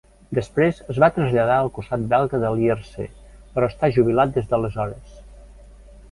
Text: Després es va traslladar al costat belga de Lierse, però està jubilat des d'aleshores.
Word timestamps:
Després 0.35 0.77
es 0.93 0.99
va 1.01 1.09
traslladar 1.17 1.57
al 1.57 1.67
costat 1.75 2.05
belga 2.13 2.39
de 2.43 2.49
Lierse, 2.59 3.05
però 3.57 3.69
està 3.73 3.91
jubilat 3.99 4.33
des 4.39 4.49
d'aleshores. 4.55 5.21